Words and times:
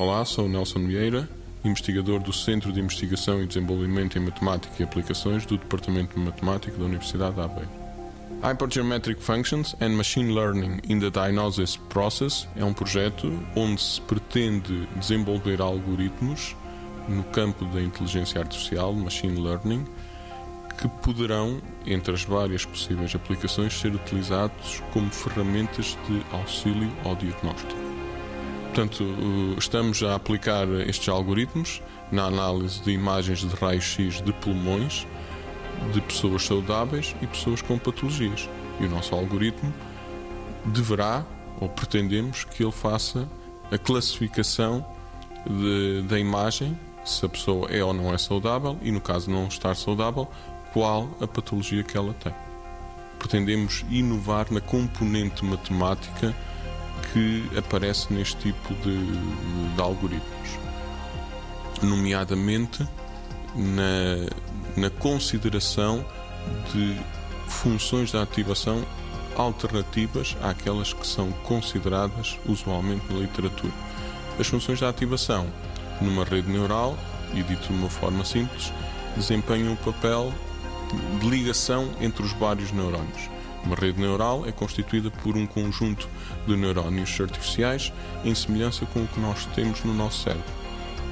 Olá, 0.00 0.24
sou 0.24 0.48
Nelson 0.48 0.86
Vieira, 0.86 1.28
investigador 1.62 2.20
do 2.20 2.32
Centro 2.32 2.72
de 2.72 2.80
Investigação 2.80 3.42
e 3.42 3.46
Desenvolvimento 3.46 4.16
em 4.16 4.22
Matemática 4.22 4.72
e 4.80 4.82
Aplicações 4.82 5.44
do 5.44 5.58
Departamento 5.58 6.14
de 6.14 6.24
Matemática 6.24 6.74
da 6.74 6.86
Universidade 6.86 7.34
de 7.34 7.40
Aveiro. 7.42 7.68
Hypergeometric 8.42 9.22
Functions 9.22 9.76
and 9.78 9.90
Machine 9.90 10.32
Learning 10.34 10.80
in 10.88 11.00
the 11.00 11.10
Diagnosis 11.10 11.76
Process 11.76 12.48
é 12.56 12.64
um 12.64 12.72
projeto 12.72 13.30
onde 13.54 13.78
se 13.78 14.00
pretende 14.00 14.88
desenvolver 14.96 15.60
algoritmos 15.60 16.56
no 17.06 17.22
campo 17.24 17.66
da 17.66 17.82
inteligência 17.82 18.40
artificial, 18.40 18.94
machine 18.94 19.38
learning, 19.38 19.84
que 20.78 20.88
poderão, 21.02 21.60
entre 21.86 22.14
as 22.14 22.24
várias 22.24 22.64
possíveis 22.64 23.14
aplicações, 23.14 23.78
ser 23.78 23.94
utilizados 23.94 24.82
como 24.94 25.10
ferramentas 25.10 25.98
de 26.08 26.22
auxílio 26.34 26.90
ao 27.04 27.14
diagnóstico. 27.16 27.89
Portanto, 28.72 29.04
estamos 29.58 30.00
a 30.00 30.14
aplicar 30.14 30.68
estes 30.86 31.08
algoritmos 31.08 31.82
na 32.12 32.26
análise 32.26 32.80
de 32.80 32.92
imagens 32.92 33.40
de 33.40 33.48
raio-x 33.56 34.22
de 34.22 34.32
pulmões 34.34 35.08
de 35.92 36.00
pessoas 36.00 36.44
saudáveis 36.44 37.16
e 37.20 37.26
pessoas 37.26 37.60
com 37.60 37.76
patologias. 37.76 38.48
E 38.78 38.84
o 38.84 38.88
nosso 38.88 39.12
algoritmo 39.12 39.74
deverá, 40.66 41.26
ou 41.60 41.68
pretendemos, 41.68 42.44
que 42.44 42.62
ele 42.62 42.70
faça 42.70 43.28
a 43.72 43.76
classificação 43.76 44.86
de, 45.44 46.02
da 46.02 46.16
imagem, 46.16 46.78
se 47.04 47.26
a 47.26 47.28
pessoa 47.28 47.68
é 47.70 47.82
ou 47.82 47.92
não 47.92 48.14
é 48.14 48.18
saudável, 48.18 48.78
e 48.82 48.92
no 48.92 49.00
caso 49.00 49.26
de 49.26 49.32
não 49.32 49.48
estar 49.48 49.74
saudável, 49.74 50.28
qual 50.72 51.08
a 51.20 51.26
patologia 51.26 51.82
que 51.82 51.96
ela 51.96 52.14
tem. 52.14 52.32
Pretendemos 53.18 53.84
inovar 53.90 54.46
na 54.48 54.60
componente 54.60 55.44
matemática 55.44 56.32
que 57.12 57.48
aparece 57.56 58.12
neste 58.12 58.36
tipo 58.36 58.74
de, 58.74 59.74
de 59.74 59.80
algoritmos, 59.80 60.58
nomeadamente 61.82 62.86
na, 63.54 64.28
na 64.76 64.90
consideração 64.90 66.04
de 66.72 66.96
funções 67.48 68.10
de 68.10 68.16
ativação 68.16 68.84
alternativas 69.36 70.36
àquelas 70.42 70.92
que 70.92 71.06
são 71.06 71.30
consideradas 71.44 72.38
usualmente 72.46 73.04
na 73.12 73.20
literatura. 73.20 73.72
As 74.38 74.46
funções 74.46 74.78
de 74.78 74.84
ativação 74.84 75.46
numa 76.00 76.24
rede 76.24 76.50
neural, 76.50 76.96
e 77.34 77.42
dito 77.42 77.68
de 77.68 77.72
uma 77.72 77.90
forma 77.90 78.24
simples, 78.24 78.72
desempenham 79.16 79.72
o 79.72 79.76
papel 79.76 80.32
de 81.20 81.28
ligação 81.28 81.90
entre 82.00 82.22
os 82.22 82.32
vários 82.32 82.72
neurónios. 82.72 83.28
Uma 83.64 83.76
rede 83.76 84.00
neural 84.00 84.46
é 84.46 84.52
constituída 84.52 85.10
por 85.10 85.36
um 85.36 85.46
conjunto 85.46 86.08
de 86.46 86.56
neurónios 86.56 87.20
artificiais 87.20 87.92
em 88.24 88.34
semelhança 88.34 88.86
com 88.86 89.02
o 89.02 89.06
que 89.06 89.20
nós 89.20 89.46
temos 89.54 89.84
no 89.84 89.92
nosso 89.92 90.22
cérebro. 90.22 90.60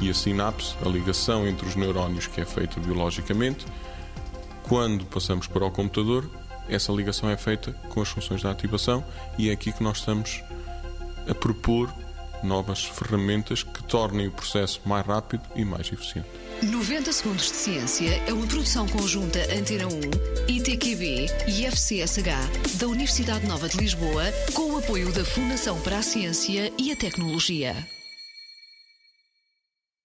E 0.00 0.10
a 0.10 0.14
sinapse, 0.14 0.74
a 0.84 0.88
ligação 0.88 1.46
entre 1.46 1.66
os 1.66 1.74
neurónios 1.74 2.26
que 2.26 2.40
é 2.40 2.44
feita 2.44 2.78
biologicamente, 2.78 3.66
quando 4.62 5.04
passamos 5.06 5.46
para 5.46 5.64
o 5.64 5.70
computador, 5.70 6.28
essa 6.68 6.92
ligação 6.92 7.30
é 7.30 7.36
feita 7.36 7.72
com 7.88 8.00
as 8.00 8.08
funções 8.08 8.42
da 8.42 8.50
ativação 8.50 9.04
e 9.38 9.48
é 9.48 9.52
aqui 9.52 9.72
que 9.72 9.82
nós 9.82 9.98
estamos 9.98 10.42
a 11.28 11.34
propor 11.34 11.92
novas 12.46 12.84
ferramentas 12.84 13.62
que 13.62 13.82
tornem 13.84 14.28
o 14.28 14.32
processo 14.32 14.80
mais 14.84 15.04
rápido 15.04 15.42
e 15.54 15.64
mais 15.64 15.92
eficiente. 15.92 16.28
90 16.62 17.12
Segundos 17.12 17.50
de 17.50 17.56
Ciência 17.56 18.22
é 18.26 18.32
uma 18.32 18.46
produção 18.46 18.88
conjunta 18.88 19.38
Antena 19.54 19.86
1, 19.86 19.90
ITQB 20.48 21.26
e 21.46 21.66
FCSH 21.66 22.78
da 22.78 22.86
Universidade 22.86 23.46
Nova 23.46 23.68
de 23.68 23.76
Lisboa, 23.76 24.24
com 24.54 24.72
o 24.72 24.78
apoio 24.78 25.12
da 25.12 25.24
Fundação 25.24 25.78
para 25.80 25.98
a 25.98 26.02
Ciência 26.02 26.72
e 26.78 26.90
a 26.90 26.96
Tecnologia. 26.96 27.95